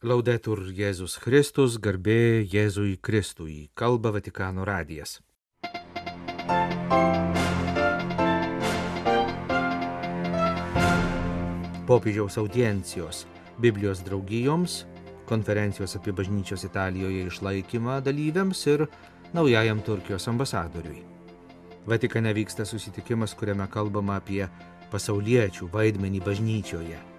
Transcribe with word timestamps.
Laudetur 0.00 0.62
Jėzus 0.72 1.18
Kristus, 1.20 1.74
garbė 1.76 2.40
Jėzui 2.48 2.94
Kristui, 3.04 3.66
kalba 3.76 4.08
Vatikano 4.14 4.64
radijas. 4.64 5.18
Popiežiaus 11.84 12.40
audiencijos 12.40 13.26
Biblijos 13.60 14.00
draugijoms, 14.08 14.86
konferencijos 15.28 15.98
apie 16.00 16.16
bažnyčios 16.16 16.64
Italijoje 16.64 17.28
išlaikymą 17.28 18.00
dalyviams 18.00 18.64
ir 18.72 18.86
naujajam 19.36 19.84
Turkijos 19.84 20.30
ambasadoriui. 20.32 21.04
Vatikane 21.84 22.32
vyksta 22.32 22.64
susitikimas, 22.64 23.36
kuriame 23.36 23.68
kalbama 23.68 24.16
apie 24.16 24.46
pasauliečių 24.88 25.68
vaidmenį 25.68 26.24
bažnyčioje. 26.24 27.09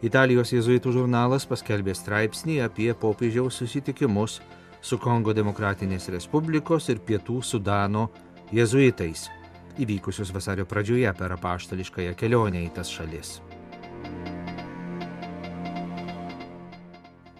Italijos 0.00 0.48
jėzuitų 0.54 0.94
žurnalas 0.94 1.44
paskelbė 1.44 1.92
straipsnį 1.92 2.62
apie 2.64 2.88
popiežiaus 2.96 3.58
susitikimus 3.60 4.38
su 4.80 4.96
Kongo 4.96 5.34
Demokratinės 5.36 6.08
Respublikos 6.14 6.88
ir 6.88 7.02
Pietų 7.04 7.42
Sudano 7.44 8.06
jėzuitais, 8.48 9.26
įvykusius 9.76 10.32
vasario 10.32 10.64
pradžioje 10.64 11.12
per 11.18 11.36
apaštališkąją 11.36 12.14
kelionę 12.16 12.64
į 12.64 12.70
tas 12.78 12.88
šalis. 12.88 13.34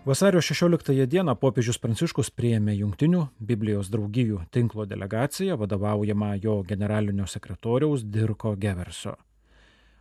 Vasario 0.05 0.45
16 0.45 1.09
dieną 1.09 1.39
popiežius 1.41 1.81
Pranciškus 1.81 2.29
prieėmė 2.37 2.77
Junktinių 2.77 3.25
Biblijos 3.41 3.89
draugijų 3.89 4.45
tinklo 4.53 4.85
delegaciją 4.85 5.57
vadovaujamą 5.61 6.35
jo 6.45 6.61
generalinio 6.69 7.25
sekretoriaus 7.25 8.05
Dirko 8.05 8.53
Geverso. 8.61 9.17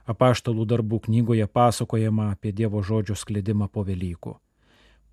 Apaštalų 0.10 0.66
darbų 0.66 1.04
knygoje 1.06 1.46
pasakojama 1.46 2.32
apie 2.34 2.50
Dievo 2.56 2.82
žodžio 2.82 3.14
sklidimą 3.20 3.68
po 3.70 3.84
Velykų. 3.86 4.32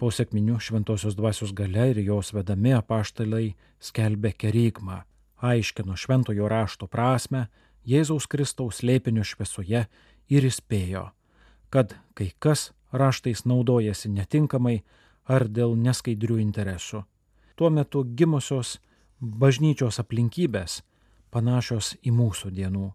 Po 0.00 0.09
sėkminių 0.12 0.56
šventosios 0.60 1.16
dvasios 1.16 1.52
gale 1.56 1.91
ir 1.92 2.00
jos 2.04 2.32
vedami 2.32 2.73
apaštalai 2.76 3.51
skelbė 3.80 4.32
kerygmą, 4.32 5.02
aiškino 5.37 5.96
šventojo 5.96 6.48
rašto 6.48 6.88
prasme, 6.88 7.46
Jėzaus 7.87 8.26
Kristaus 8.26 8.80
lėpinio 8.82 9.24
šviesoje 9.24 9.85
ir 10.32 10.48
įspėjo, 10.48 11.04
kad 11.70 11.95
kai 12.16 12.32
kas 12.38 12.73
raštais 12.92 13.45
naudojasi 13.45 14.10
netinkamai 14.10 14.80
ar 15.29 15.46
dėl 15.48 15.76
neskaidrių 15.76 16.40
interesų. 16.40 17.04
Tuo 17.57 17.70
metu 17.70 18.02
gimusios 18.04 18.79
bažnyčios 19.20 20.01
aplinkybės 20.01 20.80
panašios 21.30 21.95
į 22.01 22.16
mūsų 22.16 22.51
dienų. 22.57 22.90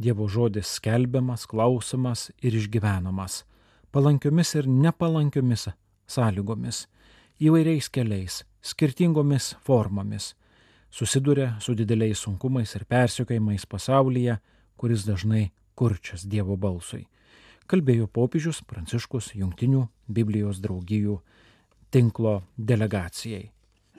Dievo 0.00 0.28
žodis 0.32 0.78
skelbiamas, 0.78 1.44
klausomas 1.46 2.30
ir 2.40 2.56
išgyvenamas, 2.56 3.44
palankiomis 3.92 4.54
ir 4.56 4.68
nepalankiomis 4.68 5.68
sąlygomis, 6.08 6.86
įvairiais 7.40 7.90
keliais, 7.92 8.40
skirtingomis 8.64 9.54
formomis, 9.66 10.32
susiduria 10.90 11.52
su 11.60 11.76
dideliais 11.76 12.24
sunkumais 12.24 12.72
ir 12.78 12.88
persiekojimais 12.88 13.68
pasaulyje, 13.68 14.40
kuris 14.80 15.04
dažnai 15.04 15.50
kurčias 15.76 16.24
Dievo 16.24 16.56
balsui 16.56 17.04
kalbėjo 17.70 18.08
popiežius 18.10 18.64
Pranciškus 18.66 19.30
Junktinių 19.38 19.84
Biblijos 20.10 20.58
draugijų 20.62 21.20
tinklo 21.94 22.40
delegacijai. 22.58 23.44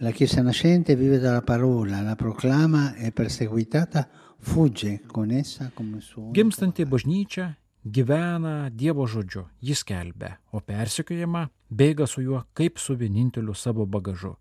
La 0.03 0.09
Chiesa 0.09 0.41
nascente 0.41 0.95
vive 0.95 1.19
dalla 1.19 1.43
parola, 1.43 2.01
la 2.01 2.15
proclama 2.15 2.95
e 2.95 3.11
perseguitata 3.11 4.09
fugge 4.39 5.01
con 5.05 5.29
essa 5.29 5.69
come 5.75 6.01
suo. 6.01 6.31
Gimstanti 6.31 6.85
bažnyčia 6.85 7.55
gyvena 7.83 8.71
Dievo 8.73 9.05
žodžiu, 9.05 9.43
jis 9.61 9.83
kelbė, 9.85 10.31
o 10.57 10.59
persikiojama 10.65 11.43
bėga 11.69 12.07
su 12.09 12.23
juo 12.25 12.39
kaip 12.57 12.79
su 12.81 12.95
vieninteliu 12.97 13.53
savo 13.53 13.85
bagažu. 13.85 14.31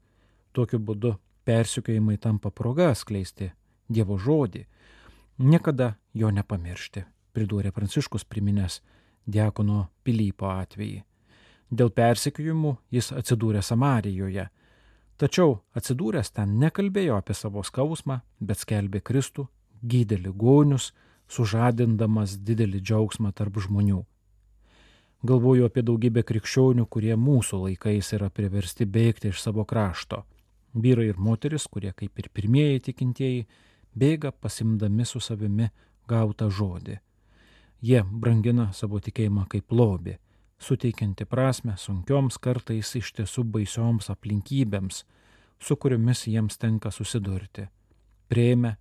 Tokiu 0.56 0.80
būdu 0.80 1.10
persikiojimai 1.44 2.16
tampa 2.16 2.48
proga 2.48 2.94
skleisti 2.96 3.50
Dievo 3.84 4.16
žodį, 4.16 4.62
niekada 5.44 5.90
jo 6.14 6.30
nepamiršti, 6.32 7.04
pridūrė 7.36 7.68
Pranciškus 7.68 8.24
priminęs 8.24 8.78
diakono 9.28 9.90
Pilypo 10.02 10.48
atvejį. 10.54 11.04
Dėl 11.68 11.92
persekiojimų 11.92 12.72
jis 12.96 13.12
atsidūrė 13.12 13.60
Samarijoje, 13.60 14.48
tačiau 15.20 15.58
atsidūręs 15.76 16.32
ten 16.32 16.56
nekalbėjo 16.62 17.18
apie 17.20 17.36
savo 17.36 17.62
skausmą, 17.66 18.20
bet 18.40 18.62
skelbė 18.64 19.02
Kristų, 19.04 19.46
gydė 19.84 20.18
ligonius, 20.24 20.92
sužadindamas 21.30 22.38
didelį 22.46 22.80
džiaugsmą 22.80 23.32
tarp 23.36 23.60
žmonių. 23.66 24.00
Galvoju 25.20 25.66
apie 25.68 25.82
daugybę 25.84 26.22
krikščionių, 26.24 26.86
kurie 26.88 27.12
mūsų 27.20 27.66
laikais 27.66 28.14
yra 28.16 28.30
priversti 28.32 28.86
bėgti 28.88 29.28
iš 29.28 29.42
savo 29.44 29.66
krašto. 29.68 30.22
Vyrai 30.72 31.10
ir 31.10 31.20
moteris, 31.20 31.66
kurie 31.68 31.92
kaip 31.92 32.18
ir 32.18 32.30
pirmieji 32.32 32.80
tikintieji, 32.88 33.44
bėga 33.92 34.32
pasimdami 34.32 35.04
su 35.04 35.20
savimi 35.20 35.68
gautą 36.08 36.48
žodį. 36.48 36.96
Jie 37.84 38.00
brangina 38.04 38.70
savo 38.72 39.00
tikėjimą 39.00 39.44
kaip 39.52 39.72
lobį, 39.72 40.16
suteikianti 40.60 41.24
prasme 41.24 41.74
sunkioms 41.80 42.38
kartais 42.38 42.92
iš 42.98 43.12
tiesų 43.16 43.44
baisioms 43.54 44.10
aplinkybėms, 44.12 45.04
su 45.60 45.76
kuriomis 45.76 46.26
jiems 46.28 46.58
tenka 46.60 46.92
susidurti. 46.92 47.66
Prieimę 48.28 48.76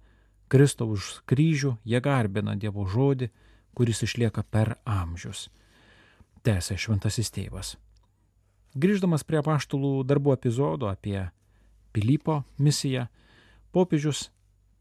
Kristaus 0.50 1.20
kryžių 1.30 1.76
jie 1.86 2.02
garbina 2.02 2.56
Dievo 2.60 2.86
žodį, 2.90 3.30
kuris 3.76 4.04
išlieka 4.04 4.44
per 4.44 4.76
amžius. 4.86 5.48
Tęsė 6.44 6.78
šventasis 6.80 7.32
tėvas. 7.36 7.76
Grįždamas 8.80 9.26
prie 9.26 9.42
paštulų 9.46 10.04
darbo 10.08 10.34
epizodo 10.34 10.90
apie 10.90 11.30
Pilypo 11.94 12.44
misiją, 12.62 13.08
popiežius 13.74 14.28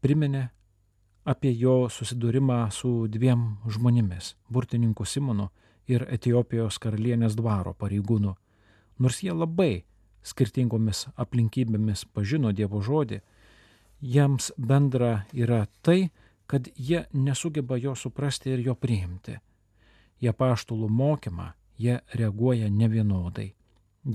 priminė 0.01 0.49
apie 1.25 1.51
jo 1.57 1.87
susidūrimą 1.89 2.59
su 2.71 3.07
dviem 3.07 3.57
žmonėmis- 3.65 4.35
burtininku 4.53 5.05
Simonu 5.05 5.49
ir 5.89 6.05
Etijopijos 6.13 6.77
karalienės 6.81 7.35
dvaro 7.37 7.73
pareigūnu. 7.73 8.35
Nors 8.99 9.21
jie 9.23 9.33
labai 9.33 9.83
skirtingomis 10.23 11.07
aplinkybėmis 11.17 12.05
pažino 12.13 12.51
Dievo 12.53 12.81
žodį, 12.85 13.21
jiems 14.01 14.51
bendra 14.57 15.25
yra 15.33 15.65
tai, 15.81 16.11
kad 16.49 16.67
jie 16.75 17.05
nesugeba 17.13 17.77
jo 17.77 17.95
suprasti 17.95 18.53
ir 18.53 18.65
jo 18.65 18.75
priimti. 18.75 19.37
Jie 20.19 20.33
paštulų 20.33 20.89
mokymą, 20.89 21.51
jie 21.77 21.99
reaguoja 22.13 22.69
nevienodai. 22.69 23.53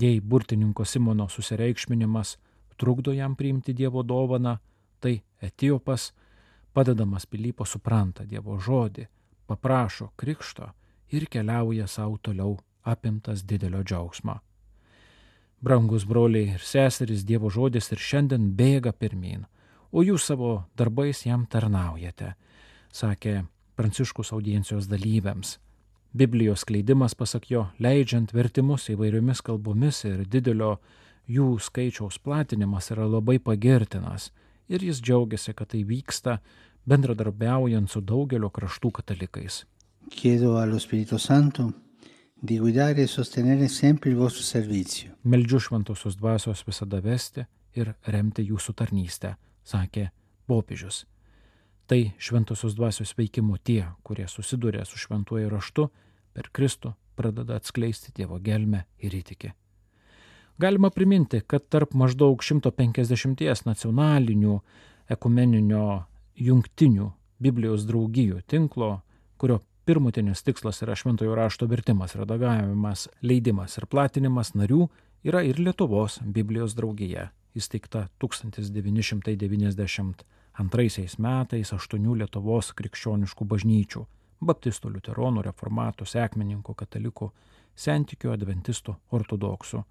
Jei 0.01 0.19
burtininko 0.21 0.85
Simono 0.85 1.27
susireikšminimas 1.29 2.37
trukdo 2.77 3.13
jam 3.13 3.35
priimti 3.35 3.73
Dievo 3.73 4.03
dovaną, 4.03 4.57
tai 4.99 5.21
Etijopas 5.41 6.13
Padedamas 6.73 7.25
Pilypo 7.25 7.65
supranta 7.65 8.25
Dievo 8.25 8.57
žodį, 8.59 9.07
paprašo 9.47 10.11
krikšto 10.17 10.71
ir 11.11 11.27
keliauja 11.31 11.87
savo 11.87 12.17
toliau 12.17 12.57
apimtas 12.83 13.43
didelio 13.45 13.83
džiaugsmo. 13.83 14.39
Brangus 15.61 16.05
broliai 16.05 16.55
ir 16.55 16.61
seserys 16.61 17.25
Dievo 17.25 17.49
žodis 17.49 17.91
ir 17.91 17.97
šiandien 17.97 18.51
bėga 18.57 18.93
pirmin, 18.93 19.45
o 19.91 20.03
jūs 20.03 20.27
savo 20.29 20.65
darbais 20.77 21.25
jam 21.25 21.45
tarnaujate, 21.49 22.35
sakė 22.93 23.45
Pranciškus 23.75 24.31
audiencijos 24.31 24.85
dalyviams. 24.87 25.57
Biblijos 26.15 26.61
skleidimas, 26.63 27.15
pasak 27.15 27.49
jo, 27.51 27.65
leidžiant 27.79 28.31
vertimus 28.31 28.85
įvairiomis 28.93 29.41
kalbomis 29.43 30.03
ir 30.07 30.21
didelio 30.31 30.77
jų 31.27 31.57
skaičiaus 31.59 32.21
platinimas 32.23 32.87
yra 32.93 33.07
labai 33.09 33.35
pagirtinas 33.43 34.29
ir 34.71 34.85
jis 34.85 35.01
džiaugiasi, 35.03 35.53
kad 35.53 35.73
tai 35.73 35.83
vyksta 35.83 36.37
bendradarbiaujant 36.87 37.91
su 37.91 37.99
daugelio 37.99 38.47
kraštų 38.53 38.93
katalikais. 39.01 39.65
Chiedo 40.09 40.57
allo 40.59 40.77
Spirito 40.79 41.17
Santo 41.17 41.73
di 42.33 42.59
guidare 42.59 43.01
e 43.01 43.07
sostenere 43.07 43.67
sempre 43.67 44.09
il 44.09 44.15
vostro 44.15 44.43
servizio. 44.43 45.17
Meldžiu 45.21 45.59
šventosios 45.59 46.15
dvasios 46.15 46.61
visada 46.65 46.99
vesti 47.01 47.45
ir 47.73 47.95
remti 48.05 48.45
jūsų 48.45 48.75
tarnystę, 48.77 49.35
sakė 49.65 50.11
popiežius. 50.45 51.05
Tai 51.89 51.99
šventosios 52.17 52.75
dvasios 52.77 53.15
veikimo 53.17 53.57
tie, 53.57 53.87
kurie 54.03 54.27
susiduria 54.27 54.85
su 54.85 54.97
šventuoju 55.01 55.49
raštu, 55.49 55.89
per 56.33 56.49
Kristų 56.53 56.93
pradeda 57.15 57.57
atskleisti 57.57 58.13
Dievo 58.15 58.39
gelmę 58.39 58.85
ir 59.01 59.13
įtikį. 59.17 59.53
Galima 60.61 60.89
priminti, 60.89 61.41
kad 61.41 61.65
tarp 61.67 61.93
maždaug 61.97 62.43
150 62.43 63.65
nacionalinių 63.65 64.59
ekumeninio 65.09 66.05
jungtinių 66.35 67.11
Biblijos 67.41 67.83
draugijų 67.89 68.45
tinklo, 68.47 69.01
kurio 69.37 69.59
pirmutinis 69.85 70.41
tikslas 70.43 70.81
yra 70.81 70.95
šventojo 70.95 71.35
rašto 71.35 71.65
vertimas, 71.69 72.15
redagavimas, 72.15 73.09
leidimas 73.21 73.77
ir 73.77 73.85
platinimas 73.85 74.53
narių, 74.57 74.89
yra 75.25 75.43
ir 75.45 75.59
Lietuvos 75.61 76.19
Biblijos 76.25 76.75
draugija, 76.77 77.31
įsteigta 77.55 78.07
1992 78.21 81.17
metais 81.21 81.73
aštuonių 81.77 82.15
Lietuvos 82.21 82.73
krikščioniškų 82.73 83.45
bažnyčių- 83.45 84.05
baptistų, 84.49 84.89
liuteronų, 84.95 85.39
reformatų, 85.49 86.03
sekmininkų, 86.05 86.75
katalikų, 86.75 87.31
sentikių, 87.75 88.31
adventistų, 88.33 88.95
ortodoksų 89.11 89.83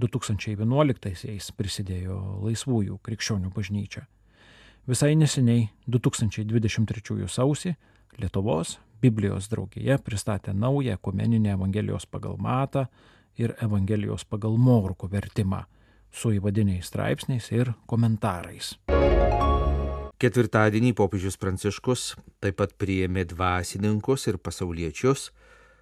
2011-aisiais 0.00 1.52
prisidėjo 1.56 2.40
Laisvųjų 2.44 2.98
krikščionių 3.04 3.50
bažnyčia. 3.52 4.06
Visai 4.88 5.14
neseniai 5.14 5.68
2023 5.86 7.28
sausį 7.28 7.76
Lietuvos 8.18 8.78
Biblijos 9.00 9.48
draugija 9.48 9.96
pristatė 10.04 10.52
naują 10.52 10.94
ekumeninę 10.98 11.54
Evangelijos 11.56 12.06
pagal 12.06 12.36
Matą 12.38 12.84
ir 13.38 13.54
Evangelijos 13.60 14.24
pagal 14.24 14.58
Morko 14.58 15.08
vertimą 15.08 15.62
su 16.12 16.34
įvadiniais 16.34 16.90
straipsniais 16.90 17.48
ir 17.54 17.72
komentarais. 17.86 18.74
Ketvirtadienį 20.20 20.92
popiežius 20.98 21.38
Pranciškus 21.40 22.14
taip 22.44 22.58
pat 22.60 22.74
priėmė 22.76 23.24
dvasininkus 23.30 24.26
ir 24.28 24.36
pasauliečius, 24.36 25.30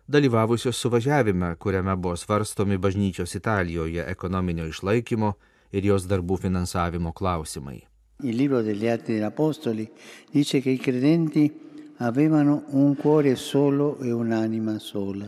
dalyvavusios 0.06 0.78
suvažiavime, 0.78 1.56
kuriame 1.58 1.96
buvo 1.96 2.14
svarstomi 2.16 2.78
bažnyčios 2.78 3.34
Italijoje 3.34 4.04
ekonominio 4.06 4.68
išlaikymo 4.70 5.32
ir 5.72 5.90
jos 5.90 6.06
darbų 6.06 6.38
finansavimo 6.46 7.12
klausimai. 7.12 7.80
Il 8.22 8.36
libro 8.38 8.62
degli 8.62 8.86
Atti 8.86 9.12
degli 9.12 9.22
Apostoli 9.22 9.88
dice 10.30 10.60
che 10.60 10.70
i 10.70 10.78
credenti 10.78 11.67
avevano 11.98 12.64
un 12.70 12.94
cuore 12.94 13.34
solo 13.34 13.98
e 13.98 14.12
un'anima 14.12 14.78
sola. 14.78 15.26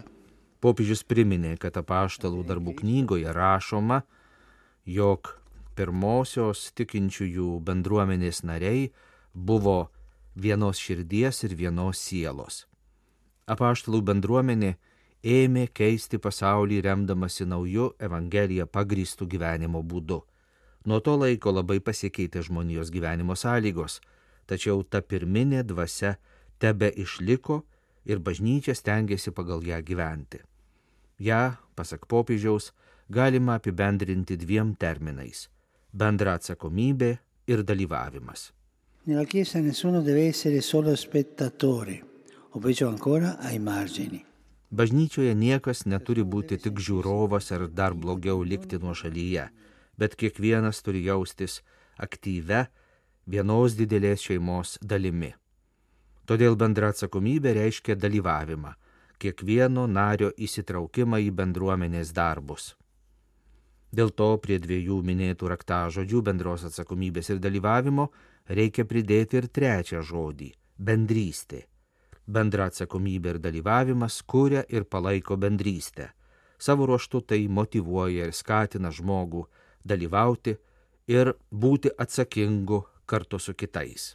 Popiežius 0.60 1.02
priminė, 1.08 1.56
kad 1.58 1.74
apaštalų 1.80 2.44
darbų 2.46 2.76
knygoje 2.82 3.32
rašoma, 3.32 4.02
jog 4.84 5.32
pirmosios 5.74 6.68
tikinčiųjų 6.76 7.56
bendruomenės 7.64 8.42
nariai 8.44 8.90
buvo 9.32 9.90
vienos 10.36 10.78
širdies 10.78 11.42
ir 11.48 11.56
vienos 11.56 11.98
sielos. 11.98 12.66
Apaštalų 13.50 14.02
bendruomenė 14.12 14.76
ėmė 15.26 15.66
keisti 15.74 16.20
pasaulį 16.22 16.84
remdamasi 16.86 17.48
nauju 17.48 17.94
Evangeliją 17.98 18.68
pagrįstų 18.70 19.26
gyvenimo 19.26 19.82
būdu. 19.82 20.20
Nuo 20.86 21.00
to 21.00 21.16
laiko 21.18 21.50
labai 21.50 21.80
pasikeitė 21.80 22.44
žmonijos 22.46 22.92
gyvenimo 22.94 23.34
sąlygos, 23.34 23.98
tačiau 24.46 24.84
ta 24.84 25.02
pirminė 25.02 25.64
dvasia 25.66 26.14
tebe 26.60 26.92
išliko 27.04 27.62
ir 28.04 28.20
bažnyčia 28.20 28.76
stengiasi 28.76 29.32
pagal 29.32 29.64
ją 29.64 29.80
gyventi. 29.82 30.44
Ja, 31.18 31.60
pasak 31.76 32.06
popiežiaus, 32.06 32.72
galima 33.08 33.56
apibendrinti 33.58 34.36
dviem 34.36 34.76
terminais 34.76 35.48
bendra 35.92 36.36
atsakomybė 36.38 37.10
ir 37.50 37.62
dalyvavimas. 37.66 38.50
Nella 39.06 39.24
Chiesa 39.26 39.60
nessuno 39.60 40.02
deve 40.02 40.28
essere 40.28 40.60
solo 40.60 40.94
spettatore, 40.96 42.00
o 42.52 42.60
peggio 42.60 42.88
ancora 42.88 43.38
ai 43.38 43.58
margini. 43.58 44.24
Bažnyčioje 44.70 45.34
niekas 45.34 45.82
neturi 45.86 46.22
būti 46.22 46.60
tik 46.62 46.78
žiūrovas 46.78 47.50
ar 47.56 47.66
dar 47.66 47.94
blogiau 47.94 48.44
likti 48.46 48.78
nuo 48.78 48.94
šalyje, 48.94 49.48
bet 49.98 50.14
kiekvienas 50.14 50.82
turi 50.86 51.02
jaustis 51.08 51.60
aktyve 51.98 52.68
vienos 53.26 53.74
didelės 53.74 54.22
šeimos 54.22 54.78
dalimi. 54.80 55.34
Todėl 56.30 56.54
bendra 56.54 56.92
atsakomybė 56.92 57.56
reiškia 57.56 57.96
dalyvavimą, 57.98 58.76
kiekvieno 59.18 59.88
nario 59.90 60.28
įsitraukimą 60.38 61.18
į 61.24 61.32
bendruomenės 61.40 62.12
darbus. 62.14 62.76
Dėl 63.90 64.12
to 64.14 64.28
prie 64.38 64.60
dviejų 64.62 65.00
minėtų 65.08 65.50
raktažodžių 65.50 66.20
bendros 66.28 66.62
atsakomybės 66.68 67.32
ir 67.34 67.40
dalyvavimo 67.42 68.06
reikia 68.46 68.86
pridėti 68.86 69.40
ir 69.40 69.48
trečią 69.50 70.04
žodį- 70.06 70.52
bendrystė. 70.86 71.64
Bendra 72.28 72.70
atsakomybė 72.70 73.34
ir 73.34 73.38
dalyvavimas 73.42 74.22
kuria 74.22 74.62
ir 74.68 74.84
palaiko 74.84 75.36
bendrystę. 75.36 76.12
Savo 76.58 76.86
ruoštų 76.86 77.26
tai 77.26 77.48
motivuoja 77.48 78.26
ir 78.26 78.32
skatina 78.32 78.92
žmogų 78.92 79.46
dalyvauti 79.84 80.56
ir 81.08 81.34
būti 81.50 81.90
atsakingu 81.98 82.84
kartu 83.04 83.38
su 83.40 83.54
kitais. 83.54 84.14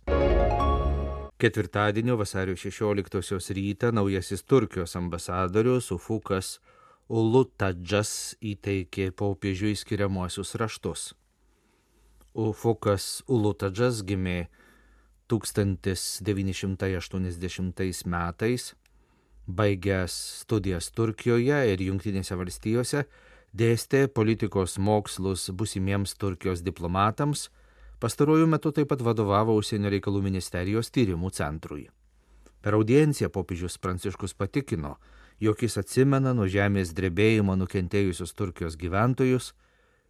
Ketvirtadienio 1.38 2.16
vasario 2.16 2.56
16 2.56 3.54
rytą 3.54 3.92
naujasis 3.92 4.44
Turkijos 4.44 4.96
ambasadorius 4.96 5.92
Ufukas 5.92 6.60
Ulutadžas 7.10 8.36
įteikė 8.40 9.12
popiežiui 9.12 9.76
skiriamuosius 9.76 10.56
raštus. 10.56 11.14
Ufukas 12.34 13.24
Ulutadžas 13.28 14.04
gimė 14.08 14.48
1980 15.28 18.06
metais, 18.16 18.76
baigęs 19.46 20.40
studijas 20.40 20.92
Turkijoje 20.96 21.74
ir 21.74 21.80
Junktinėse 21.90 22.36
valstijose, 22.40 23.04
dėstė 23.52 24.08
politikos 24.08 24.80
mokslus 24.80 25.52
busimiems 25.52 26.16
Turkijos 26.16 26.64
diplomatams, 26.64 27.52
pastaruoju 28.00 28.47
metu 28.47 28.71
taip 28.71 28.89
pat 28.92 29.01
vadovavo 29.01 29.56
Užsienio 29.59 29.92
reikalų 29.94 30.21
ministerijos 30.25 30.92
tyrimų 30.92 31.31
centrui. 31.36 31.88
Per 32.62 32.74
audienciją 32.74 33.30
popiežius 33.30 33.77
Pranciškus 33.77 34.33
patikino, 34.33 34.95
jog 35.39 35.62
jis 35.62 35.77
atsimena 35.77 36.33
nuo 36.33 36.47
žemės 36.50 36.94
drebėjimo 36.97 37.56
nukentėjusius 37.59 38.33
Turkijos 38.33 38.77
gyventojus 38.80 39.51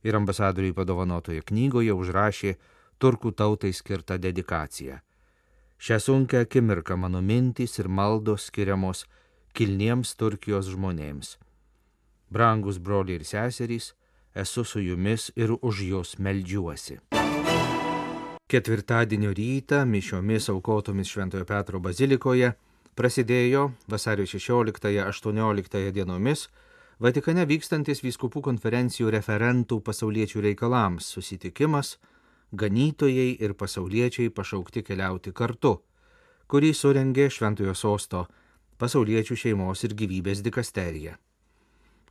ir 0.06 0.16
ambasadoriui 0.16 0.76
padovanotoje 0.78 1.44
knygoje 1.50 1.94
užrašė 1.94 2.56
turkų 3.02 3.34
tautai 3.36 3.74
skirtą 3.74 4.18
dedikaciją. 4.22 5.02
Šią 5.78 6.00
sunkę 6.00 6.40
akimirką 6.46 6.96
mano 6.98 7.22
mintys 7.22 7.80
ir 7.80 7.90
maldos 7.90 8.48
skiriamos 8.48 9.04
kilniems 9.54 10.16
Turkijos 10.16 10.70
žmonėms. 10.72 11.36
Brangus 12.32 12.80
broliai 12.80 13.20
ir 13.20 13.28
seserys, 13.28 13.94
esu 14.36 14.64
su 14.64 14.80
jumis 14.80 15.32
ir 15.36 15.58
už 15.62 15.84
jūs 15.92 16.16
meldžiuosi. 16.20 17.00
Ketvirtadienio 18.46 19.32
rytą 19.34 19.86
mišiomis 19.90 20.50
aukotomis 20.50 21.10
Šventojo 21.10 21.46
Petro 21.50 21.80
bazilikoje 21.82 22.52
prasidėjo 22.94 23.72
vasario 23.90 24.28
16-18 24.30 25.92
dienomis 25.92 26.46
Vatikane 27.02 27.44
vykstantis 27.50 28.00
vyskupų 28.06 28.40
konferencijų 28.46 29.10
referentų 29.18 29.82
pasauliečių 29.84 30.46
reikalams 30.46 31.10
susitikimas 31.18 31.96
ganytojai 32.54 33.34
ir 33.42 33.58
pasauliečiai 33.58 34.30
pašaukti 34.30 34.86
keliauti 34.86 35.34
kartu, 35.36 35.74
kurį 36.48 36.72
surengė 36.78 37.28
Šventojo 37.34 37.74
sosto 37.76 38.24
pasauliečių 38.78 39.42
šeimos 39.42 39.84
ir 39.84 39.98
gyvybės 39.98 40.46
dikasterija. 40.46 41.18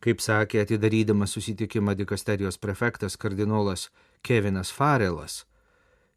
Kaip 0.04 0.20
sakė 0.20 0.66
atidarydamas 0.66 1.32
susitikimą 1.32 1.94
dikasterijos 1.96 2.58
prefektas 2.58 3.16
kardinolas 3.16 3.88
Kevinas 4.20 4.74
Farelas, 4.74 5.44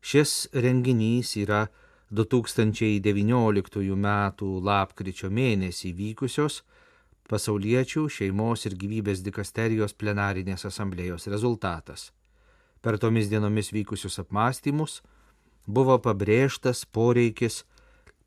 šis 0.02 0.48
renginys 0.54 1.36
yra 1.38 1.68
2019 2.12 3.82
m. 3.92 4.08
lapkričio 4.64 5.30
mėnesį 5.30 5.94
vykusios 5.94 6.62
pasauliečių 7.28 8.08
šeimos 8.08 8.66
ir 8.66 8.78
gyvybės 8.80 9.24
dikasterijos 9.26 9.94
plenarinės 9.94 10.64
asamblėjos 10.70 11.28
rezultatas. 11.28 12.12
Per 12.82 12.98
tomis 12.98 13.28
dienomis 13.28 13.74
vykusius 13.76 14.20
apmąstymus 14.24 15.02
buvo 15.68 15.98
pabrėžtas 16.00 16.86
poreikis 16.86 17.66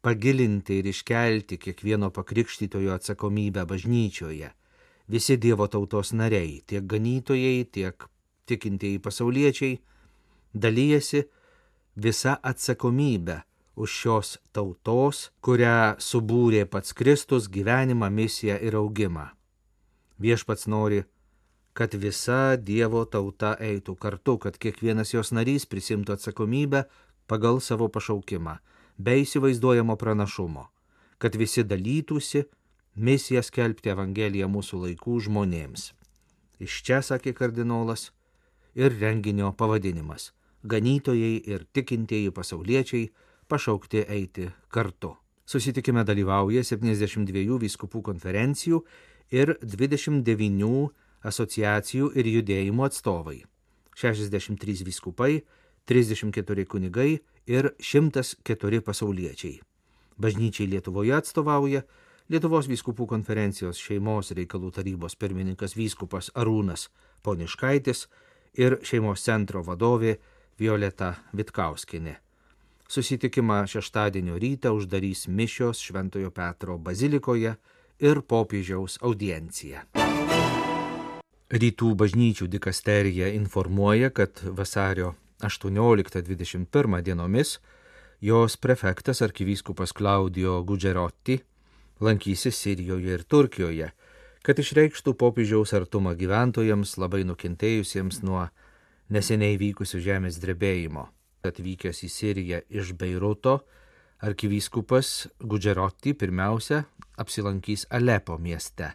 pagilinti 0.04 0.80
ir 0.80 0.90
iškelti 0.92 1.56
kiekvieno 1.60 2.10
pakrikštytojo 2.12 2.92
atsakomybę 2.96 3.64
bažnyčioje. 3.64 4.50
Visi 5.10 5.36
Dievo 5.36 5.66
tautos 5.66 6.12
nariai, 6.12 6.60
tiek 6.66 6.84
ganytojai, 6.86 7.64
tiek 7.72 8.04
tikintieji 8.46 9.00
pasauliečiai, 9.02 9.80
dalyjasi 10.54 11.24
visa 12.00 12.38
atsakomybė 12.42 13.42
už 13.80 13.90
šios 14.02 14.28
tautos, 14.56 15.30
kurią 15.44 16.00
subūrė 16.00 16.64
pats 16.68 16.94
Kristus 16.96 17.48
gyvenimą, 17.52 18.08
misiją 18.10 18.56
ir 18.60 18.76
augimą. 18.80 19.30
Viešpats 20.20 20.68
nori, 20.68 21.02
kad 21.72 21.94
visa 21.94 22.56
Dievo 22.56 23.04
tauta 23.04 23.54
eitų 23.60 23.96
kartu, 23.96 24.36
kad 24.38 24.58
kiekvienas 24.60 25.14
jos 25.14 25.32
narys 25.32 25.66
prisimtų 25.68 26.16
atsakomybę 26.16 26.84
pagal 27.30 27.60
savo 27.64 27.88
pašaukimą, 27.88 28.58
be 28.98 29.20
įsivaizduojamo 29.22 29.96
pranašumo, 29.96 30.66
kad 31.18 31.36
visi 31.36 31.64
dalytųsi 31.64 32.44
misiją 32.96 33.42
skelbti 33.46 33.92
Evangeliją 33.94 34.48
mūsų 34.50 34.84
laikų 34.86 35.20
žmonėms. 35.28 35.92
Iš 36.60 36.82
čia, 36.84 37.00
sakė 37.00 37.32
kardinolas, 37.32 38.10
ir 38.74 38.92
renginio 39.00 39.52
pavadinimas- 39.56 40.32
ganytojai 40.62 41.40
ir 41.46 41.66
tikintieji 41.72 42.30
pasauliečiai 42.30 43.10
pašaukti 43.48 44.04
eiti 44.08 44.48
kartu. 44.68 45.16
Susitikime 45.46 46.04
dalyvauja 46.06 46.62
72 46.62 47.58
vyskupų 47.58 48.02
konferencijų 48.06 48.82
ir 49.34 49.56
29 49.62 50.90
asociacijų 51.26 52.12
ir 52.14 52.28
judėjimų 52.36 52.86
atstovai. 52.86 53.40
63 53.98 54.84
vyskupai, 54.86 55.40
34 55.90 56.66
kunigai 56.70 57.18
ir 57.50 57.72
104 57.80 58.80
pasauliečiai. 58.86 59.58
Bažnyčiai 60.20 60.68
Lietuvoje 60.70 61.16
atstovauja 61.16 61.82
Lietuvos 62.30 62.68
vyskupų 62.70 63.08
konferencijos 63.10 63.80
šeimos 63.82 64.28
reikalų 64.38 64.68
tarybos 64.76 65.16
pirmininkas 65.18 65.72
vyskupas 65.74 66.28
Arūnas 66.38 66.84
Poniškaitis 67.26 68.04
ir 68.54 68.76
šeimos 68.86 69.24
centro 69.26 69.64
vadovė 69.66 70.20
Violeta 70.60 71.14
Vitkauskinė. 71.32 72.18
Susitikimą 72.90 73.62
šeštadienio 73.70 74.34
rytą 74.36 74.74
uždarys 74.76 75.24
mišios 75.28 75.80
Šventojo 75.80 76.28
Petro 76.36 76.76
bazilikoje 76.76 77.54
ir 78.02 78.20
popiežiaus 78.28 78.98
audiencija. 79.00 79.86
Rytų 81.50 81.94
bažnyčių 82.02 82.50
dikasterija 82.52 83.30
informuoja, 83.32 84.10
kad 84.10 84.42
vasario 84.44 85.14
18-21 85.40 87.00
dienomis 87.02 87.56
jos 88.20 88.56
prefektas 88.60 89.22
arkivyskupas 89.24 89.96
Klaudijo 89.96 90.60
Gudžerotti 90.62 91.40
lankysis 92.00 92.60
Sirijoje 92.60 93.16
ir 93.16 93.24
Turkijoje, 93.24 93.90
kad 94.44 94.60
išreikštų 94.60 95.16
popiežiaus 95.16 95.72
artumą 95.76 96.12
gyventojams 96.20 96.98
labai 97.00 97.24
nukentėjusiems 97.28 98.22
nuo 98.28 98.48
neseniai 99.10 99.58
vykusių 99.60 100.00
žemės 100.04 100.38
drebėjimo. 100.42 101.08
Atvykęs 101.46 102.02
į 102.04 102.08
Siriją 102.12 102.62
iš 102.68 102.92
Beiruto, 103.00 103.60
arkivyskupas 104.20 105.28
Gudžerotti 105.40 106.14
pirmiausia 106.14 106.84
apsilankys 107.20 107.86
Alepo 107.90 108.38
mieste. 108.38 108.92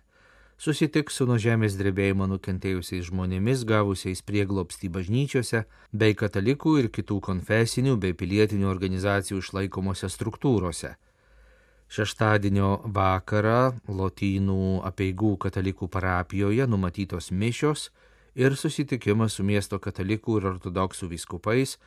Susitiks 0.58 1.18
su 1.20 1.26
nuo 1.28 1.36
žemės 1.42 1.76
drebėjimo 1.76 2.30
nukentėjusiais 2.32 3.10
žmonėmis, 3.10 3.66
gavusiais 3.68 4.22
prieglopstį 4.24 4.92
bažnyčiose, 4.98 5.66
bei 5.92 6.16
katalikų 6.16 6.78
ir 6.84 6.92
kitų 6.96 7.20
konfesinių 7.26 7.98
bei 8.00 8.16
pilietinių 8.16 8.70
organizacijų 8.72 9.42
išlaikomose 9.44 10.08
struktūrose 10.14 10.96
Šeštadienio 11.86 12.82
vakarą 12.90 13.76
Lotynų 13.88 14.82
apieigų 14.90 15.36
katalikų 15.46 15.88
parapijoje 15.94 16.66
numatytos 16.68 17.30
mišios 17.32 17.92
ir 18.36 18.56
susitikimas 18.60 19.38
su 19.38 19.44
miesto 19.44 19.80
katalikų 19.80 20.40
ir 20.40 20.50
ortodoksų 20.52 21.10
viskupais, 21.14 21.78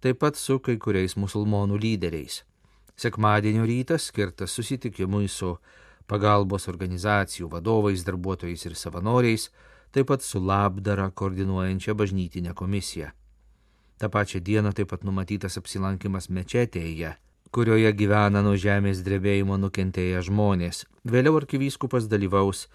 taip 0.00 0.20
pat 0.22 0.38
su 0.38 0.58
kai 0.62 0.78
kuriais 0.78 1.16
musulmonų 1.18 1.78
lyderiais. 1.82 2.42
Sekmadienio 2.98 3.66
rytas 3.66 4.08
skirtas 4.10 4.54
susitikimui 4.54 5.28
su 5.28 5.56
pagalbos 6.06 6.68
organizacijų 6.70 7.50
vadovais, 7.52 8.02
darbuotojais 8.06 8.66
ir 8.66 8.74
savanoriais, 8.74 9.50
taip 9.92 10.08
pat 10.10 10.22
su 10.22 10.40
labdara 10.40 11.10
koordinuojančia 11.10 11.94
bažnytinė 11.94 12.54
komisija. 12.54 13.12
Ta 13.98 14.08
pačia 14.08 14.40
diena 14.40 14.72
taip 14.72 14.90
pat 14.94 15.04
numatytas 15.04 15.58
apsilankimas 15.58 16.30
mečetėje 16.30 17.16
kurioje 17.50 17.92
gyvena 17.96 18.42
nuo 18.44 18.56
žemės 18.60 19.00
drebėjimo 19.04 19.56
nukentėję 19.60 20.20
žmonės. 20.28 20.84
Vėliau 21.08 21.38
arkivyskupas 21.40 22.08
dalyvaus 22.10 22.66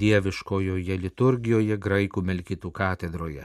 dieviškojoje 0.00 0.96
liturgijoje 1.04 1.76
graikų 1.76 2.22
melkitų 2.28 2.70
katedroje. 2.74 3.44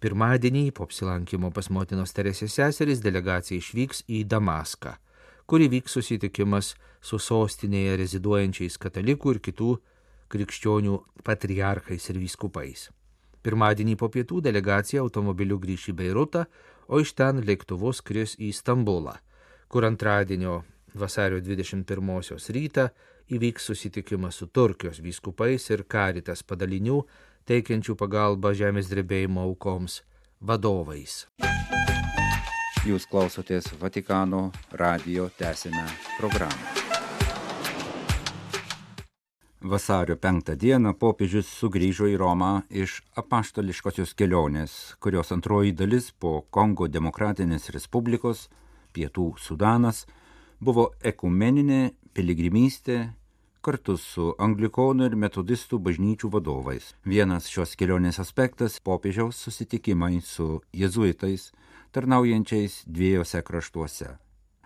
Pirmadienį 0.00 0.70
po 0.76 0.86
apsilankimo 0.88 1.50
pas 1.52 1.68
motinos 1.70 2.14
Teresės 2.16 2.56
seserys 2.56 3.02
delegacija 3.04 3.60
išvyks 3.60 4.04
į 4.08 4.24
Damaską, 4.32 4.94
kur 5.46 5.60
įvyks 5.60 5.98
susitikimas 5.98 6.74
su 7.00 7.20
sostinėje 7.20 7.96
reziduojančiais 8.00 8.78
katalikų 8.80 9.36
ir 9.36 9.40
kitų 9.48 9.70
krikščionių 10.32 10.98
patriarchais 11.24 12.10
ir 12.12 12.20
vyskupais. 12.22 12.88
Pirmadienį 13.44 13.96
po 13.96 14.08
pietų 14.12 14.40
delegacija 14.44 15.00
automobiliu 15.04 15.58
grįš 15.60 15.90
į 15.92 15.98
Beirutą, 16.02 16.44
o 16.88 17.00
iš 17.00 17.14
ten 17.16 17.44
lėktuvu 17.44 17.92
skris 17.96 18.36
į 18.40 18.52
Stambulą 18.56 19.16
kur 19.70 19.86
antradienio 19.86 20.62
vasario 20.94 21.40
21 21.40 22.20
rytą 22.56 22.88
įvyks 23.30 23.70
susitikimas 23.70 24.34
su 24.40 24.46
Turkijos 24.46 25.00
vyskupais 25.00 25.70
ir 25.70 25.84
karitas 25.84 26.42
padalinių 26.42 27.02
teikiančių 27.46 27.96
pagalbą 27.96 28.52
žemės 28.54 28.90
drebėjimo 28.90 29.42
aukoms 29.46 30.02
vadovais. 30.40 31.26
Jūs 32.86 33.04
klausotės 33.06 33.66
Vatikano 33.80 34.50
radio 34.72 35.28
tęsinę 35.38 35.84
programą. 36.18 36.80
Vasario 39.60 40.16
penktą 40.16 40.54
dieną 40.56 40.94
popiežius 40.96 41.48
sugrįžo 41.52 42.06
į 42.08 42.14
Romą 42.16 42.62
iš 42.72 43.02
apaštališkosios 43.20 44.14
kelionės, 44.16 44.96
kurios 45.04 45.34
antroji 45.36 45.74
dalis 45.76 46.08
po 46.16 46.46
Kongo 46.48 46.88
Demokratinės 46.88 47.68
Respublikos 47.74 48.46
Pietų 48.96 49.34
Sudanas 49.36 50.06
buvo 50.60 50.90
ekumeninė 51.00 51.90
piligrimystė 52.14 52.98
kartu 53.64 53.96
su 54.00 54.30
anglikonų 54.40 55.10
ir 55.10 55.16
metodistų 55.20 55.80
bažnyčių 55.84 56.30
vadovais. 56.32 56.94
Vienas 57.04 57.48
šios 57.52 57.76
kelionės 57.76 58.20
aspektas- 58.20 58.80
popiežiaus 58.88 59.36
susitikimai 59.36 60.20
su 60.22 60.62
jezuitais, 60.72 61.52
tarnaujančiais 61.92 62.84
dviejose 62.86 63.42
kraštuose. 63.42 64.18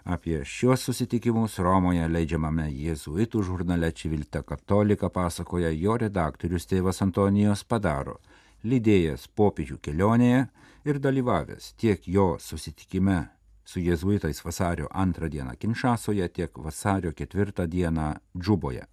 Apie 0.05 0.43
šiuos 0.45 0.83
susitikimus 0.85 1.59
Romoje 1.59 2.09
leidžiamame 2.09 2.69
jezuitų 2.69 3.43
žurnale 3.43 3.91
Čivilta 3.93 4.43
Katolika 4.43 5.09
pasakoja 5.09 5.71
jo 5.71 5.97
redaktorius 5.97 6.67
tėvas 6.67 7.01
Antonijos 7.01 7.65
Padaro, 7.65 8.21
lydėjęs 8.65 9.29
popiežių 9.35 9.79
kelionėje 9.81 10.49
ir 10.85 10.99
dalyvavęs 10.99 11.73
tiek 11.81 12.05
jo 12.07 12.37
susitikime 12.39 13.31
su 13.65 13.81
jėzuitais 13.81 14.43
vasario 14.45 14.89
antrą 14.91 15.29
dieną 15.29 15.57
Kinšasoje, 15.59 16.29
tiek 16.29 16.59
vasario 16.59 17.13
ketvirtą 17.13 17.67
dieną 17.67 18.15
Džuboje. 18.39 18.87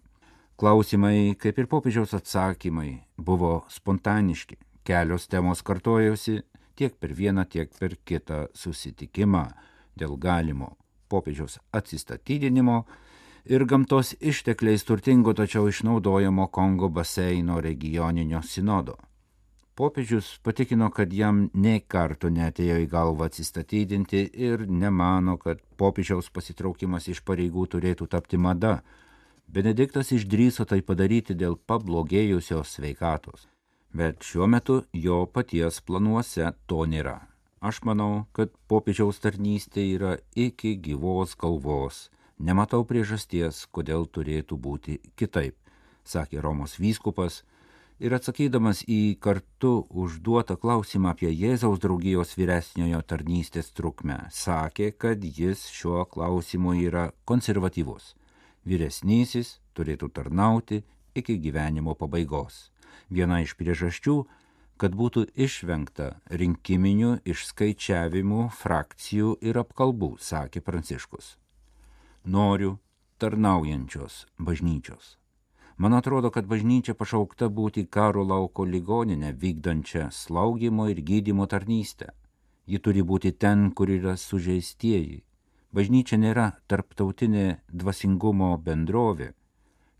Klausimai, 0.55 1.35
kaip 1.41 1.57
ir 1.59 1.67
popiežiaus 1.67 2.13
atsakymai, 2.13 3.01
buvo 3.17 3.65
spontaniški. 3.69 4.57
Kelios 4.83 5.27
temos 5.27 5.61
kartojosi 5.61 6.41
tiek 6.75 6.95
per 6.97 7.13
vieną, 7.13 7.45
tiek 7.45 7.69
per 7.79 7.97
kitą 8.05 8.47
susitikimą 8.53 9.45
dėl 9.97 10.17
galimo 10.17 10.75
popiežiaus 11.11 11.59
atsistatydinimo 11.75 12.77
ir 13.45 13.65
gamtos 13.65 14.13
ištekliais 14.19 14.85
turtingo 14.87 15.33
tačiau 15.33 15.67
išnaudojamo 15.69 16.47
Kongo 16.47 16.89
baseino 16.89 17.59
regioninio 17.61 18.41
sinodo. 18.41 18.97
Popiežius 19.75 20.39
patikino, 20.43 20.89
kad 20.91 21.13
jam 21.15 21.45
nei 21.53 21.79
kartų 21.79 22.29
netėjo 22.35 22.81
į 22.83 22.87
galvą 22.91 23.29
atsistatydinti 23.29 24.25
ir 24.47 24.65
nemano, 24.67 25.37
kad 25.39 25.61
popiežiaus 25.79 26.27
pasitraukimas 26.35 27.07
iš 27.07 27.21
pareigų 27.23 27.69
turėtų 27.71 28.09
tapti 28.11 28.37
mada. 28.37 28.81
Benediktas 29.47 30.11
išdryso 30.11 30.65
tai 30.67 30.81
padaryti 30.83 31.35
dėl 31.39 31.55
pablogėjusios 31.55 32.75
sveikatos. 32.75 33.47
Bet 33.95 34.23
šiuo 34.27 34.47
metu 34.47 34.81
jo 34.93 35.23
paties 35.27 35.79
planuose 35.87 36.51
to 36.67 36.83
nėra. 36.87 37.21
Aš 37.61 37.81
manau, 37.87 38.25
kad 38.35 38.51
popiežiaus 38.67 39.19
tarnystė 39.23 39.83
yra 39.95 40.17
iki 40.35 40.75
gyvos 40.83 41.37
galvos. 41.39 42.09
Nematau 42.39 42.83
priežasties, 42.89 43.67
kodėl 43.71 44.07
turėtų 44.07 44.57
būti 44.57 44.97
kitaip, 45.15 45.55
sakė 46.03 46.41
Romos 46.41 46.79
vyskupas 46.81 47.43
ir 48.01 48.15
atsakydamas 48.17 48.81
į 48.89 49.17
kartu 49.21 49.85
užduotą 50.03 50.57
klausimą 50.61 51.13
apie 51.13 51.29
Jėzaus 51.29 51.81
draugijos 51.83 52.33
vyresniojo 52.37 53.01
tarnystės 53.05 53.69
trukmę, 53.77 54.17
sakė, 54.33 54.89
kad 54.97 55.21
jis 55.21 55.67
šiuo 55.69 56.07
klausimu 56.09 56.73
yra 56.81 57.11
konservatyvus. 57.29 58.15
Vyresnysis 58.65 59.59
turėtų 59.77 60.09
tarnauti 60.17 60.81
iki 61.15 61.37
gyvenimo 61.41 61.95
pabaigos. 61.97 62.71
Viena 63.09 63.41
iš 63.45 63.53
priežasčių, 63.59 64.17
kad 64.81 64.97
būtų 64.97 65.27
išvengta 65.37 66.15
rinkiminių 66.41 67.19
išskaičiavimų, 67.29 68.49
frakcijų 68.57 69.37
ir 69.45 69.61
apkalbų, 69.61 70.15
sakė 70.17 70.63
Pranciškus. 70.65 71.35
Noriu 72.25 72.77
tarnaujančios 73.21 74.25
bažnyčios. 74.41 75.20
Man 75.81 75.93
atrodo, 75.97 76.29
kad 76.29 76.45
bažnyčia 76.45 76.93
pašaukta 76.93 77.47
būti 77.49 77.87
karo 77.89 78.21
lauko 78.21 78.67
ligoninę 78.69 79.31
vykdančią 79.43 80.11
slaugimo 80.13 80.83
ir 80.91 80.99
gydimo 81.01 81.47
tarnystę. 81.49 82.11
Ji 82.69 82.77
turi 82.85 83.01
būti 83.01 83.31
ten, 83.33 83.71
kur 83.73 83.89
yra 83.89 84.13
sužeistieji. 84.13 85.23
Bažnyčia 85.73 86.19
nėra 86.21 86.45
tarptautinė 86.69 87.45
dvasingumo 87.73 88.51
bendrovė. 88.67 89.31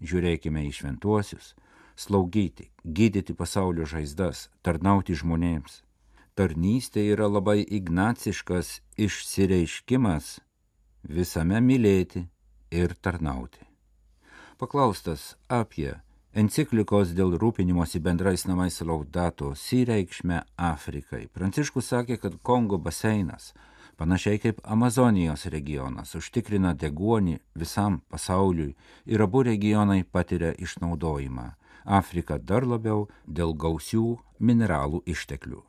Žiūrėkime 0.06 0.68
į 0.68 0.72
šventuosius- 0.82 1.56
slaugyti, 2.04 2.70
gydyti 2.86 3.34
pasaulio 3.34 3.90
žaizdas, 3.90 4.50
tarnauti 4.62 5.18
žmonėms. 5.18 5.82
Tarnystė 6.38 7.08
yra 7.16 7.26
labai 7.26 7.66
ignaciškas 7.66 8.82
išsireiškimas 8.98 10.40
visame 11.10 11.58
mylėti 11.58 12.28
ir 12.70 12.94
tarnauti. 13.02 13.71
Paklaustas 14.62 15.22
apie 15.50 15.96
enciklikos 16.38 17.16
dėl 17.18 17.32
rūpinimosi 17.42 17.98
bendrais 18.06 18.44
namais 18.46 18.76
laudato 18.86 19.56
sireikšmę 19.58 20.44
Afrikai, 20.54 21.24
Pranciškus 21.34 21.88
sakė, 21.90 22.20
kad 22.22 22.36
Kongo 22.46 22.78
baseinas, 22.78 23.56
panašiai 23.98 24.38
kaip 24.44 24.60
Amazonijos 24.76 25.48
regionas, 25.50 26.14
užtikrina 26.14 26.76
deguonį 26.78 27.40
visam 27.58 28.04
pasauliui 28.14 28.76
ir 29.10 29.26
abu 29.26 29.42
regionai 29.50 30.04
patiria 30.04 30.54
išnaudojimą. 30.54 31.48
Afriką 31.98 32.38
dar 32.38 32.70
labiau 32.70 33.08
dėl 33.26 33.58
gausių 33.58 34.06
mineralų 34.38 35.02
išteklių. 35.10 35.64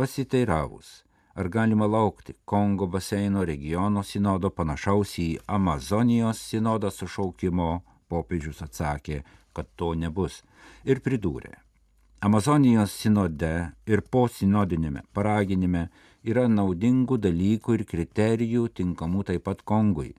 Pasiteiravus, 0.00 1.04
ar 1.36 1.52
galima 1.52 1.84
laukti 1.84 2.38
Kongo 2.48 2.88
baseino 2.88 3.44
regiono 3.44 4.00
sinodo 4.00 4.48
panašaus 4.48 5.18
į 5.20 5.30
Amazonijos 5.44 6.40
sinodą 6.40 6.88
sušaukimo, 6.88 7.72
popiežius 8.10 8.62
atsakė, 8.66 9.22
kad 9.54 9.70
to 9.76 9.94
nebus 9.94 10.42
ir 10.84 11.00
pridūrė. 11.04 11.54
Amazonijos 12.20 12.92
sinode 12.92 13.52
ir 13.88 14.02
po 14.12 14.26
sinodinėme 14.28 15.06
paraginime 15.16 15.86
yra 16.22 16.44
naudingų 16.52 17.16
dalykų 17.16 17.78
ir 17.78 17.84
kriterijų 17.88 18.66
tinkamų 18.76 19.24
taip 19.30 19.46
pat 19.46 19.62
Kongui. 19.64 20.10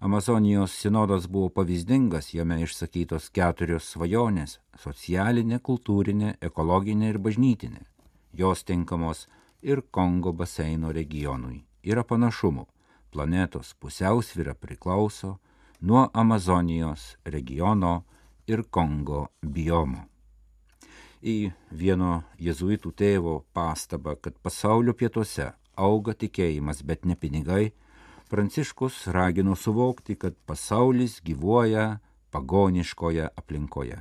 Amazonijos 0.00 0.72
sinodas 0.80 1.26
buvo 1.28 1.50
pavyzdingas, 1.58 2.30
jame 2.32 2.62
išsakytos 2.64 3.28
keturios 3.28 3.90
svajonės- 3.92 4.58
socialinė, 4.84 5.60
kultūrinė, 5.60 6.36
ekologinė 6.40 7.08
ir 7.12 7.18
bažnytinė. 7.18 7.84
Jos 8.32 8.64
tinkamos 8.64 9.26
ir 9.62 9.82
Kongo 9.90 10.32
baseino 10.32 10.92
regionui. 10.92 11.64
Yra 11.84 12.04
panašumų. 12.04 12.66
Planetos 13.12 13.74
pusiausvyra 13.80 14.54
priklauso 14.54 15.38
nuo 15.84 16.10
Amazonijos 16.12 17.16
regiono 17.24 18.04
ir 18.46 18.62
Kongo 18.70 19.26
biomo. 19.42 20.06
Į 21.20 21.52
vieno 21.72 22.22
jezuitų 22.40 22.92
tėvo 22.96 23.34
pastabą, 23.52 24.14
kad 24.16 24.36
pasaulio 24.40 24.94
pietuose 24.96 25.50
auga 25.76 26.14
tikėjimas, 26.16 26.80
bet 26.88 27.04
ne 27.04 27.16
pinigai, 27.16 27.72
Pranciškus 28.32 29.06
ragino 29.12 29.52
suvokti, 29.54 30.16
kad 30.16 30.34
pasaulis 30.48 31.18
gyvuoja 31.22 31.98
pagoniškoje 32.32 33.28
aplinkoje. 33.36 34.00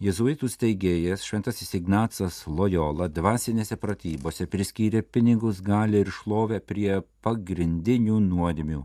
Jėzuitų 0.00 0.48
steigėjas 0.52 1.24
Šventasis 1.24 1.72
Ignacas 1.80 2.42
Loyola 2.46 3.08
dvasinėse 3.08 3.80
pratybose 3.80 4.46
priskyrė 4.52 5.00
pinigus, 5.02 5.64
gali 5.64 6.04
ir 6.04 6.12
šlovę 6.12 6.60
prie 6.60 7.00
pagrindinių 7.24 8.20
nuodėmių. 8.28 8.84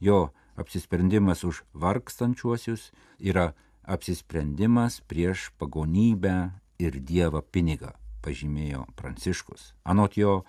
Jo 0.00 0.22
apsisprendimas 0.56 1.44
už 1.44 1.62
vargstančiuosius 1.74 2.90
yra 3.18 3.52
apsisprendimas 3.82 5.00
prieš 5.00 5.50
pagonybę 5.58 6.50
ir 6.78 6.98
Dievą 7.00 7.42
pinigą, 7.42 7.92
pažymėjo 8.24 8.86
Pranciškus. 8.96 9.74
Anot 9.84 10.16
jo, 10.16 10.44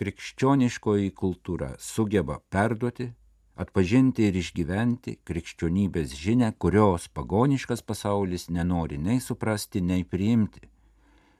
krikščioniškoji 0.00 1.12
kultūra 1.12 1.74
sugeba 1.78 2.40
perduoti, 2.50 3.10
atpažinti 3.60 4.26
ir 4.30 4.38
išgyventi 4.40 5.18
krikščionybės 5.28 6.16
žinę, 6.16 6.52
kurios 6.58 7.08
pagoniškas 7.12 7.84
pasaulis 7.84 8.48
nenori 8.48 8.98
nei 8.98 9.20
suprasti, 9.20 9.82
nei 9.84 10.04
priimti. 10.04 10.64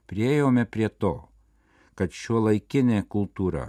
Priejome 0.05 0.65
prie 0.65 0.89
to, 0.89 1.15
kad 1.95 2.13
šio 2.13 2.43
laikinė 2.47 3.03
kultūra 3.09 3.65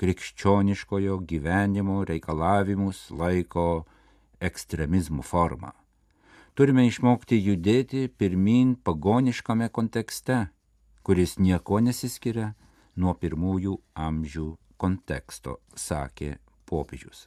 krikščioniškojo 0.00 1.18
gyvenimo 1.24 2.02
reikalavimus 2.04 3.06
laiko 3.10 3.86
ekstremizmų 4.40 5.24
forma. 5.24 5.72
Turime 6.56 6.86
išmokti 6.88 7.36
judėti 7.36 8.06
pirmin 8.08 8.76
pagoniškame 8.80 9.68
kontekste, 9.68 10.46
kuris 11.04 11.36
nieko 11.38 11.82
nesiskiria 11.84 12.54
nuo 12.96 13.12
pirmųjų 13.14 13.76
amžių 13.94 14.48
konteksto, 14.80 15.58
sakė 15.76 16.36
popiežius. 16.68 17.26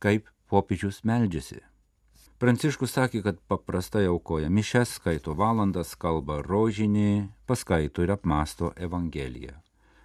Kaip 0.00 0.28
popiežius 0.48 1.02
meldžiasi? 1.04 1.60
Pranciškus 2.36 2.92
sakė, 2.92 3.22
kad 3.24 3.38
paprastai 3.48 4.04
aukoja 4.10 4.50
mišes, 4.52 4.98
skaito 4.98 5.32
valandas, 5.36 5.94
kalba 5.96 6.42
rožinį, 6.44 7.30
paskaito 7.48 8.04
ir 8.04 8.12
apmasto 8.12 8.74
Evangeliją. 8.76 9.54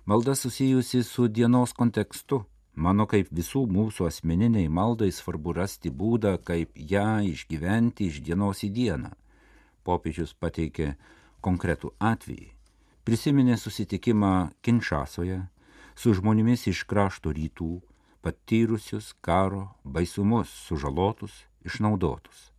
Malda 0.08 0.36
susijusi 0.36 1.04
su 1.04 1.28
dienos 1.28 1.74
kontekstu. 1.76 2.46
Mano 2.76 3.04
kaip 3.06 3.28
visų 3.36 3.66
mūsų 3.68 4.08
asmeniniai 4.08 4.70
maldai 4.72 5.12
svarbu 5.12 5.54
rasti 5.58 5.92
būdą, 5.92 6.38
kaip 6.40 6.72
ją 6.76 7.20
išgyventi 7.28 8.08
iš 8.08 8.22
dienos 8.24 8.64
į 8.64 8.72
dieną. 8.72 9.12
Popiežius 9.84 10.32
pateikė 10.34 10.96
konkretų 11.44 11.92
atvejį. 12.00 12.48
Prisiminė 13.04 13.58
susitikimą 13.58 14.54
Kinšasoje 14.62 15.42
su 15.98 16.14
žmonėmis 16.16 16.68
iš 16.72 16.86
krašto 16.88 17.34
rytų, 17.36 17.82
patyrusius 18.22 19.12
karo 19.20 19.68
baisumus, 19.84 20.48
sužalotus, 20.68 21.34
išnaudotus. 21.66 22.52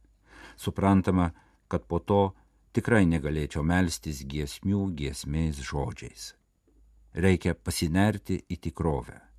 Suprantama, 0.56 1.30
kad 1.68 1.88
po 1.88 1.98
to 1.98 2.34
tikrai 2.76 3.06
negalėčiau 3.08 3.64
melstis 3.64 4.26
giesmių 4.28 4.90
giesmės 4.98 5.62
žodžiais. 5.64 6.32
Reikia 7.14 7.54
pasinerti 7.54 8.42
į 8.50 8.60
tikrovę. 8.68 9.31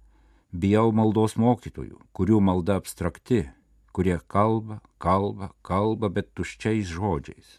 Bijau 0.53 0.91
maldos 0.93 1.33
mokytojų, 1.33 1.97
kurių 2.13 2.37
malda 2.37 2.75
abstrakti, 2.77 3.47
kurie 3.89 4.19
kalba, 4.29 4.83
kalba, 5.01 5.47
kalba, 5.65 6.11
bet 6.13 6.29
tuščiais 6.37 6.91
žodžiais. 6.93 7.55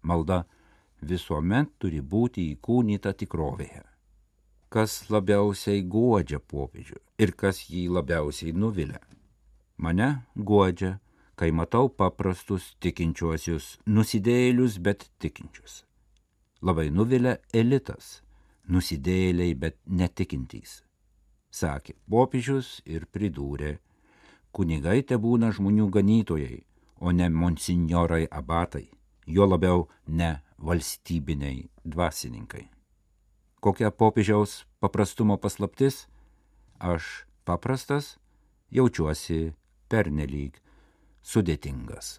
Malda 0.00 0.46
visuomet 1.04 1.68
turi 1.76 2.00
būti 2.00 2.46
įkūnyta 2.54 3.12
tikrovėje. 3.20 3.84
Kas 4.72 5.10
labiausiai 5.12 5.84
guodžia 5.84 6.40
popiežių 6.40 6.96
ir 7.20 7.34
kas 7.36 7.60
jį 7.68 7.84
labiausiai 7.98 8.56
nuvilia. 8.56 9.04
Mane 9.76 10.24
guodžia, 10.34 10.96
kai 11.36 11.52
matau 11.52 11.92
paprastus 11.92 12.72
tikinčiuosius, 12.80 13.76
nusidėlius, 13.84 14.80
bet 14.80 15.10
tikinčius. 15.20 15.82
Labai 16.64 16.88
nuvilia 16.88 17.36
elitas, 17.52 18.22
nusidėliai, 18.72 19.52
bet 19.52 19.76
netikintys. 19.84 20.82
Sakė 21.50 21.94
popiežius 22.10 22.78
ir 22.84 23.06
pridūrė, 23.08 23.78
kunigai 24.52 25.00
te 25.02 25.16
būna 25.16 25.50
žmonių 25.56 25.88
ganytojai, 25.94 26.64
o 27.00 27.12
ne 27.12 27.28
monsignorai 27.30 28.26
abatai, 28.30 28.88
jo 29.26 29.46
labiau 29.46 29.86
ne 30.06 30.38
valstybiniai 30.58 31.68
dvasininkai. 31.84 32.68
Kokia 33.60 33.90
popiežiaus 33.90 34.64
paprastumo 34.80 35.38
paslaptis? 35.38 36.06
Aš 36.78 37.26
paprastas, 37.48 38.16
jaučiuosi 38.70 39.54
pernelyg 39.90 40.60
sudėtingas. 41.24 42.18